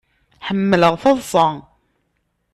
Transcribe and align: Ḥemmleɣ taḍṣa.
Ḥemmleɣ 0.47 0.93
taḍṣa. 1.01 1.47